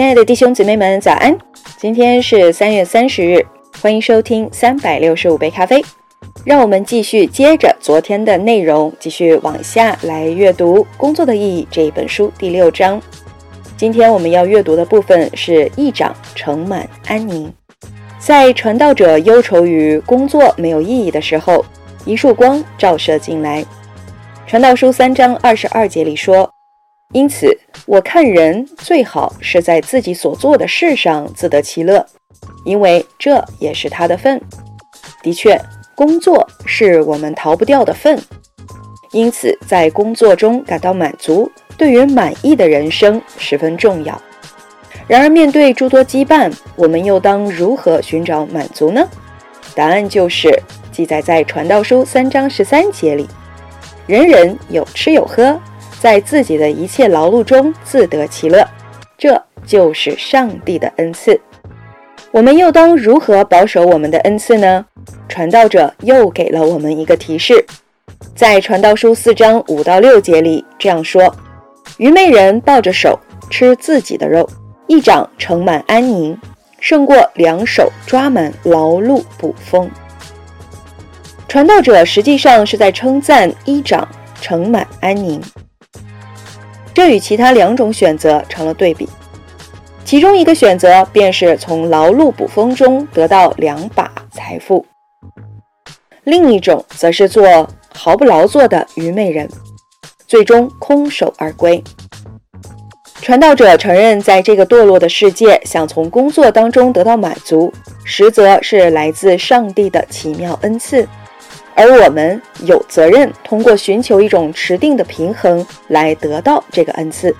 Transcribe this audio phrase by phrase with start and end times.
[0.00, 1.36] 亲爱的弟兄姊妹们，早安！
[1.76, 3.44] 今天是三月三十日，
[3.82, 5.84] 欢迎收听三百六十五杯咖啡。
[6.42, 12.98] 让我们继续接着昨天的内容，继续往下来阅读《工作的意义》这一本书第六章。
[13.76, 17.52] 今天我们要阅读的部分是议长盛满安宁。
[18.18, 21.62] 在传道者忧愁于工作没有意义的时候，
[22.06, 23.62] 一束光照射进来。
[24.46, 26.50] 传道书三章二十二节里说
[27.12, 32.06] ：“因此，我看人最好是在自己所做的事上自得其乐，
[32.64, 34.40] 因为这也是他的份。”
[35.22, 35.60] 的确。
[35.96, 38.18] 工作是我们逃不掉的份，
[39.12, 44.18] 因此在工作中感到满足，对于满意的人生十分重要。
[45.06, 49.06] 然而，面对诸多羁绊，我们又当如何寻找满足呢？
[49.74, 50.48] 答案就是
[50.90, 53.28] 记载在《传道书》三章十三节里
[54.08, 55.60] ：“人人有吃有喝，
[56.00, 58.66] 在自己的一切劳碌中自得其乐，
[59.18, 61.38] 这就是上帝的恩赐。”
[62.32, 64.86] 我们又当如何保守我们的恩赐呢？
[65.28, 67.64] 传道者又给了我们一个提示，
[68.34, 71.34] 在传道书四章五到六节里这样说
[71.98, 73.18] ：“愚昧人抱着手
[73.50, 74.48] 吃自己的肉，
[74.86, 76.38] 一掌盛满安宁，
[76.78, 79.90] 胜过两手抓满劳碌捕风。”
[81.48, 84.06] 传道者实际上是在称赞一掌
[84.40, 85.42] 盛满安宁，
[87.00, 89.08] 这与其他两种选择成了对比。
[90.04, 94.84] 其中一个选择便是从劳碌捕风中得到两把财富，
[96.24, 99.48] 另一种则是做毫不劳作的愚昧人，
[100.26, 101.82] 最终空手而归。
[103.22, 107.72] 传道者承认，在这个堕落的世界，想从工作当中得到满足，
[108.04, 111.08] 实则是来自上帝的奇妙恩赐，
[111.80, 117.34] 而我们有责任通过寻求一种持定的平衡来得到这个恩赐。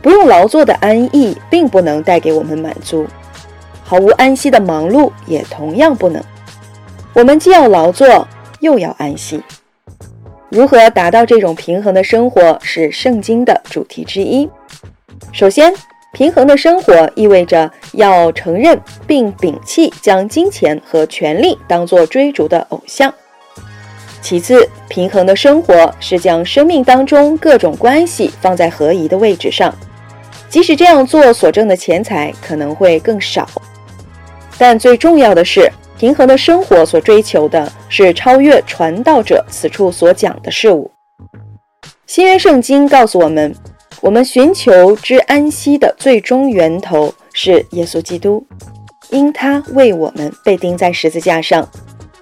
[0.00, 3.04] 不用劳作的安逸，并不能带给我们满足；
[3.84, 6.22] 毫无安息的忙碌，也同样不能。
[7.12, 8.26] 我们既要劳作，
[8.60, 9.42] 又要安息。
[10.48, 14.48] 如何达到这种平衡的生活，是圣经的主题之一。
[15.30, 15.74] 首先，
[16.12, 23.12] 平衡的生活意味着要承认并摒弃将金钱和权力当作追逐的偶像。
[24.20, 29.74] 其次，平衡的生活是将生命当中各种关系放在合宜的位置上。
[30.48, 33.48] 即使这样做，所挣的钱财可能会更少，
[34.58, 40.90] 但最重要的是，平衡的生活所追求的是超越传道者此处所讲的事物。
[42.04, 43.54] 新约圣经告诉我们，
[44.00, 48.44] 我们寻求之安息的最终源头是耶稣基督，
[49.10, 51.68] 因他为我们被钉在十字架上，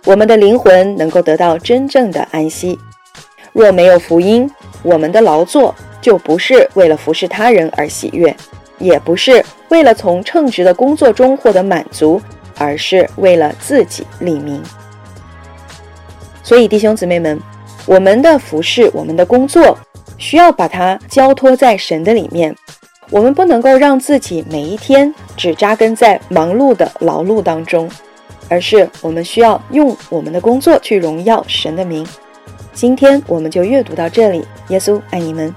[0.05, 2.79] 我们的灵魂能够得到真正的安息。
[3.53, 4.51] 若没有福音，
[4.83, 5.75] 我们的劳作。
[6.01, 8.35] 就不是为了服侍他人而喜悦，
[8.79, 12.23] 也不是为了从称职的工作中获得满足，
[12.57, 14.63] 而是为了自己立名。
[16.41, 17.39] 所以，弟兄姊妹们，
[17.85, 19.77] 我们的服侍，我们的工作，
[20.19, 22.55] 需要把它交托在神的里面。
[23.11, 27.89] 我们不能够让自己每一天只扎根在忙碌的劳碌当中，
[28.51, 32.07] 而是我们需要用我们的工作去荣耀神的名。
[32.75, 35.55] 今天我们就阅读到这里，耶稣爱你们。